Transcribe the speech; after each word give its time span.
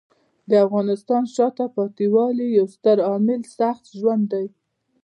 د 0.49 0.51
افغانستان 0.65 1.23
د 1.27 1.31
شاته 1.35 1.65
پاتې 1.75 2.05
والي 2.13 2.47
یو 2.57 2.65
ستر 2.75 2.97
عامل 3.09 3.41
سخت 3.57 3.83
ژوند 3.99 4.25
دی. 4.33 4.45